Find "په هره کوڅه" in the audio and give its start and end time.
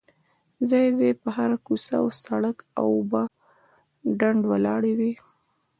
1.21-1.93